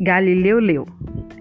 [0.00, 0.86] Galileu leu.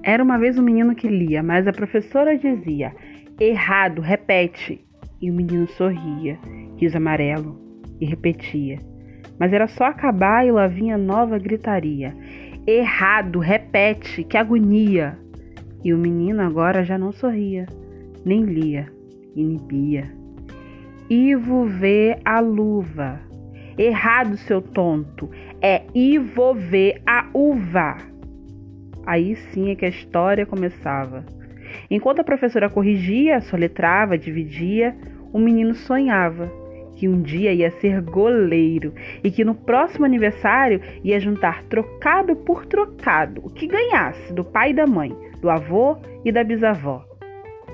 [0.00, 2.94] Era uma vez um menino que lia, mas a professora dizia:
[3.40, 4.80] Errado, repete.
[5.20, 6.38] E o menino sorria,
[6.76, 7.58] riso amarelo,
[8.00, 8.78] e repetia.
[9.40, 12.14] Mas era só acabar e lá vinha nova gritaria:
[12.64, 15.18] Errado, repete, que agonia.
[15.82, 17.66] E o menino agora já não sorria,
[18.24, 18.86] nem lia,
[19.34, 20.10] inibia.
[21.10, 23.20] Ivo vê a luva.
[23.76, 25.28] Errado, seu tonto.
[25.60, 28.13] É Ivo vê a uva.
[29.06, 31.24] Aí sim é que a história começava.
[31.90, 34.94] Enquanto a professora corrigia, soletrava, dividia,
[35.32, 36.50] o menino sonhava
[36.96, 42.64] que um dia ia ser goleiro e que no próximo aniversário ia juntar trocado por
[42.66, 47.04] trocado o que ganhasse do pai e da mãe, do avô e da bisavó,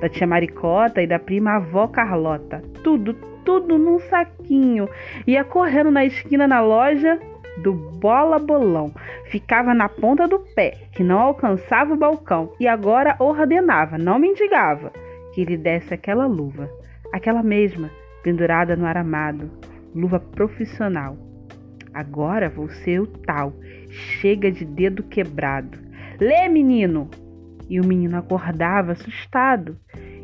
[0.00, 2.62] da tia Maricota e da prima avó Carlota.
[2.82, 4.88] Tudo, tudo num saquinho.
[5.26, 7.20] Ia correndo na esquina na loja
[7.58, 8.92] do bola bolão.
[9.26, 14.92] Ficava na ponta do pé, que não alcançava o balcão, e agora ordenava, não mendigava,
[15.34, 16.68] que lhe desse aquela luva,
[17.12, 17.90] aquela mesma,
[18.22, 19.50] pendurada no aramado,
[19.94, 21.16] luva profissional.
[21.92, 23.52] Agora vou ser o tal,
[23.88, 25.78] chega de dedo quebrado.
[26.20, 27.08] Lê, menino!
[27.68, 29.76] E o menino acordava assustado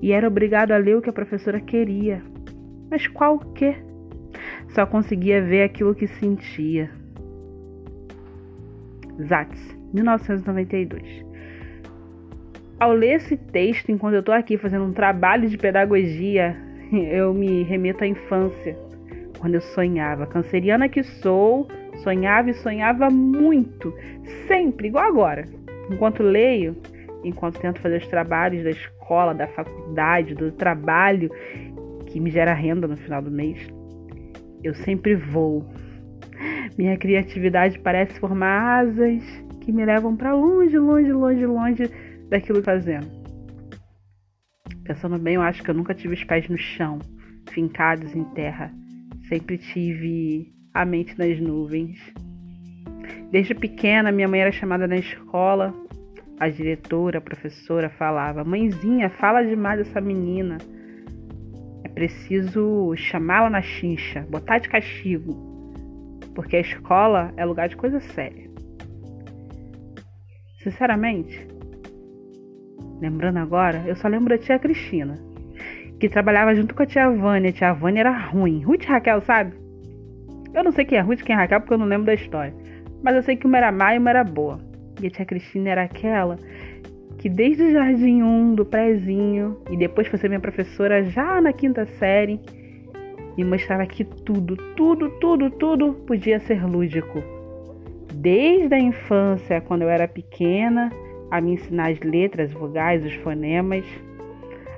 [0.00, 2.22] e era obrigado a ler o que a professora queria.
[2.90, 3.76] Mas qual o quê?
[4.74, 6.90] Só conseguia ver aquilo que sentia.
[9.20, 11.24] Zatz, 1992.
[12.80, 16.56] Ao ler esse texto, enquanto eu estou aqui fazendo um trabalho de pedagogia,
[16.92, 18.76] eu me remeto à infância,
[19.38, 20.26] quando eu sonhava.
[20.26, 21.68] Canceriana que sou,
[22.02, 23.94] sonhava e sonhava muito,
[24.48, 25.44] sempre, igual agora.
[25.90, 26.76] Enquanto leio,
[27.22, 31.30] enquanto tento fazer os trabalhos da escola, da faculdade, do trabalho
[32.06, 33.66] que me gera renda no final do mês,
[34.62, 35.64] eu sempre vou
[36.76, 39.22] minha criatividade parece formar asas
[39.60, 41.90] que me levam para longe, longe, longe, longe
[42.28, 43.06] daquilo que fazendo.
[44.84, 46.98] Pensando bem, eu acho que eu nunca tive os pés no chão,
[47.50, 48.72] fincados em terra.
[49.28, 51.98] Sempre tive a mente nas nuvens.
[53.30, 55.72] Desde pequena, minha mãe era chamada na escola.
[56.40, 60.58] A diretora, a professora falava: Mãezinha, fala demais dessa menina.
[61.84, 65.51] É preciso chamá-la na chincha, botar de castigo
[66.34, 68.50] porque a escola é lugar de coisa séria.
[70.62, 71.46] Sinceramente,
[73.00, 75.18] lembrando agora, eu só lembro da tia Cristina,
[75.98, 77.50] que trabalhava junto com a tia Vânia.
[77.50, 78.62] A tia Vânia era ruim.
[78.62, 79.52] Ruth Raquel, sabe?
[80.54, 82.14] Eu não sei quem é Ruth e quem é Raquel porque eu não lembro da
[82.14, 82.54] história.
[83.02, 84.58] Mas eu sei que uma era má e uma era boa.
[85.00, 86.36] E a tia Cristina era aquela
[87.22, 91.52] que desde o jardim 1 do prézinho e depois foi ser minha professora já na
[91.52, 92.40] quinta série,
[93.36, 97.22] e mostrava que tudo, tudo, tudo, tudo podia ser lúdico.
[98.14, 100.90] Desde a infância, quando eu era pequena,
[101.30, 103.84] a me ensinar as letras, vogais, os fonemas,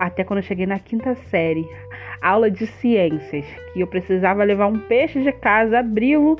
[0.00, 1.66] até quando eu cheguei na quinta série,
[2.22, 6.36] aula de ciências, que eu precisava levar um peixe de casa, abri-lo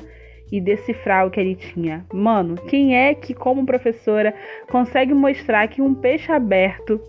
[0.51, 2.05] e decifrar o que ele tinha.
[2.11, 4.33] Mano, quem é que, como professora,
[4.69, 6.99] consegue mostrar que um peixe aberto,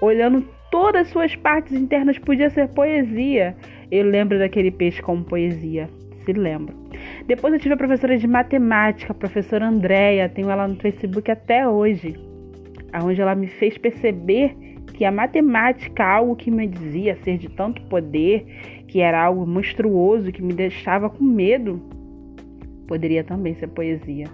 [0.00, 3.56] olhando todas as suas partes internas, podia ser poesia?
[3.90, 5.88] Eu lembro daquele peixe como poesia.
[6.24, 6.76] Se lembro.
[7.26, 11.66] Depois eu tive a professora de matemática, a professora Andréia, tenho ela no Facebook até
[11.66, 12.14] hoje,
[13.02, 14.54] onde ela me fez perceber
[14.92, 18.44] que a matemática, algo que me dizia ser de tanto poder,
[18.88, 21.80] que era algo monstruoso, que me deixava com medo,
[22.86, 24.26] poderia também ser poesia.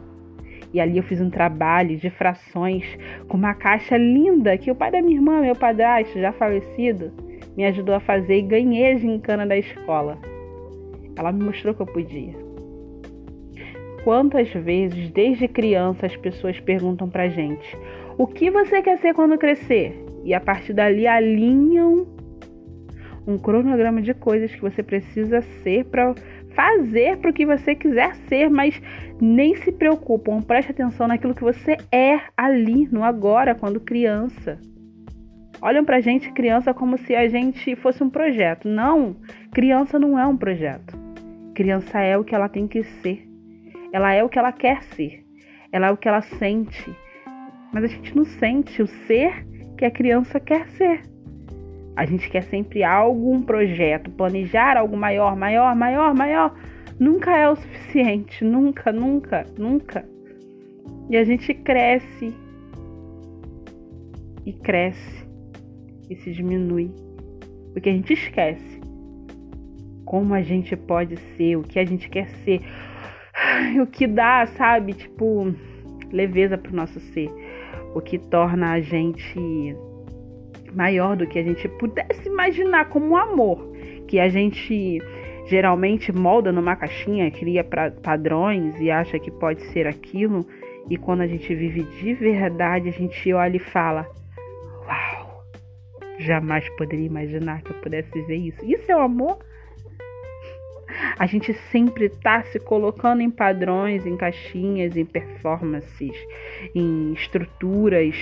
[0.73, 2.85] E ali eu fiz um trabalho de frações
[3.29, 7.13] com uma caixa linda que o pai da minha irmã, meu padrasto, já falecido,
[7.57, 10.19] me ajudou a fazer e ganhei a gincana da escola.
[11.17, 12.35] Ela me mostrou que eu podia.
[14.03, 17.77] Quantas vezes, desde criança, as pessoas perguntam pra gente:
[18.19, 20.05] o que você quer ser quando crescer?
[20.25, 22.07] E a partir dali alinham
[23.27, 26.15] um cronograma de coisas que você precisa ser para
[26.55, 28.81] fazer para o que você quiser ser, mas
[29.21, 34.59] nem se preocupam, preste atenção naquilo que você é ali, no agora, quando criança
[35.61, 38.69] olham pra gente criança como se a gente fosse um projeto.
[38.69, 39.17] Não,
[39.53, 40.97] criança não é um projeto.
[41.55, 43.27] Criança é o que ela tem que ser.
[43.93, 45.25] Ela é o que ela quer ser.
[45.71, 46.93] Ela é o que ela sente.
[47.73, 49.47] Mas a gente não sente o ser
[49.77, 51.03] que a criança quer ser.
[51.97, 56.55] A gente quer sempre algo, um projeto, planejar algo maior, maior, maior, maior.
[56.99, 60.05] Nunca é o suficiente, nunca, nunca, nunca.
[61.09, 62.35] E a gente cresce
[64.45, 65.24] e cresce
[66.09, 66.91] e se diminui.
[67.73, 68.81] Porque a gente esquece
[70.05, 72.61] como a gente pode ser, o que a gente quer ser,
[73.83, 74.93] o que dá, sabe?
[74.93, 75.53] Tipo,
[76.12, 77.31] leveza para o nosso ser,
[77.95, 79.77] o que torna a gente
[80.75, 83.73] maior do que a gente pudesse imaginar como amor,
[84.09, 85.00] que a gente
[85.47, 90.47] geralmente molda numa caixinha, cria pra, padrões e acha que pode ser aquilo,
[90.91, 94.07] e quando a gente vive de verdade, a gente olha e fala:
[94.87, 95.24] Uau,
[96.19, 98.64] jamais poderia imaginar que eu pudesse viver isso.
[98.64, 99.38] Isso é o amor?
[101.19, 106.14] A gente sempre está se colocando em padrões, em caixinhas, em performances,
[106.75, 108.14] em estruturas.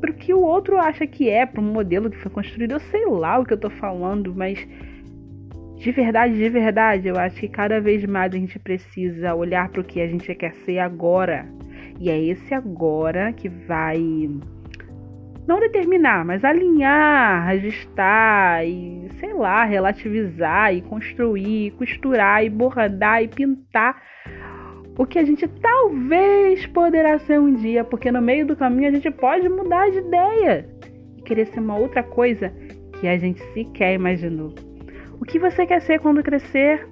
[0.00, 2.80] Para o que o outro acha que é, para um modelo que foi construído, eu
[2.80, 4.66] sei lá o que eu estou falando, mas
[5.76, 9.80] de verdade, de verdade, eu acho que cada vez mais a gente precisa olhar para
[9.80, 11.44] o que a gente quer ser agora.
[11.98, 14.00] E é esse agora que vai
[15.46, 23.22] não determinar, mas alinhar, ajustar e, sei lá, relativizar e construir, e costurar e bordar
[23.22, 24.00] e pintar
[24.98, 28.92] o que a gente talvez poderá ser um dia, porque no meio do caminho a
[28.92, 30.68] gente pode mudar de ideia
[31.16, 32.52] e querer ser uma outra coisa
[33.00, 34.54] que a gente sequer imaginou.
[35.20, 36.86] O que você quer ser quando crescer?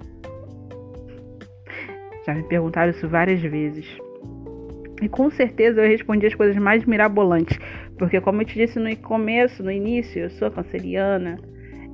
[2.25, 3.85] Já me perguntaram isso várias vezes.
[5.01, 7.57] E com certeza eu respondi as coisas mais mirabolantes.
[8.01, 11.37] Porque, como eu te disse no começo, no início, eu sou canceriana.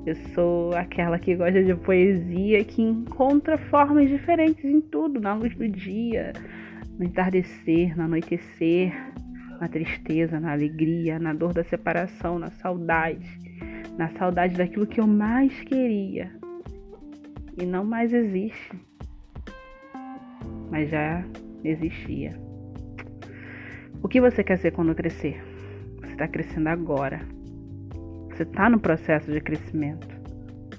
[0.06, 5.54] Eu sou aquela que gosta de poesia, que encontra formas diferentes em tudo, na luz
[5.54, 6.32] do dia,
[6.98, 8.94] no entardecer, no anoitecer,
[9.60, 13.28] na tristeza, na alegria, na dor da separação, na saudade
[13.98, 16.32] na saudade daquilo que eu mais queria
[17.60, 18.80] e não mais existe,
[20.70, 21.26] mas já
[21.64, 22.40] existia.
[24.04, 25.57] O que você quer ser quando crescer?
[26.18, 27.22] Está crescendo agora.
[28.32, 30.08] Você está no processo de crescimento.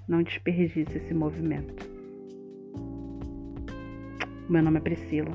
[0.09, 1.89] Não desperdice esse movimento.
[4.49, 5.31] Meu nome é Priscila.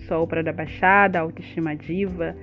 [0.00, 2.36] Sou obra da Baixada, autoestima diva.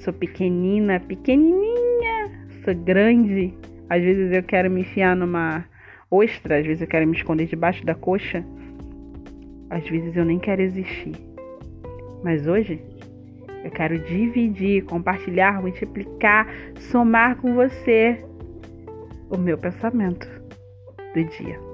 [0.00, 2.46] Sou pequenina, pequenininha.
[2.62, 3.54] Sou grande,
[3.88, 5.64] às vezes eu quero me enfiar numa
[6.10, 8.44] ostra, às vezes eu quero me esconder debaixo da coxa.
[9.70, 11.14] Às vezes eu nem quero existir.
[12.22, 12.84] Mas hoje
[13.64, 16.46] eu quero dividir, compartilhar, multiplicar,
[16.78, 18.24] somar com você
[19.30, 20.28] o meu pensamento
[21.14, 21.65] do dia.